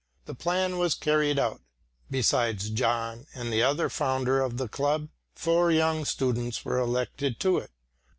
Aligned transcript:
The 0.25 0.33
plan 0.33 0.79
was 0.79 0.95
carried 0.95 1.37
out. 1.37 1.61
Besides 2.09 2.71
John 2.71 3.27
and 3.35 3.53
the 3.53 3.61
other 3.61 3.87
founder 3.87 4.41
of 4.41 4.57
the 4.57 4.67
club, 4.67 5.09
four 5.35 5.69
young 5.71 6.05
students 6.05 6.65
were 6.65 6.79
elected 6.79 7.39
to 7.41 7.59
it. 7.59 7.69